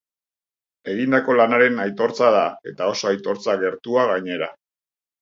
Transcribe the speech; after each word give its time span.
Egindako 0.93 1.35
lanaren 1.41 1.77
aitortza 1.85 2.33
da, 2.39 2.49
eta 2.73 2.91
oso 2.95 3.13
aitortza 3.13 3.59
gertua 3.69 4.11
gainera. 4.17 4.55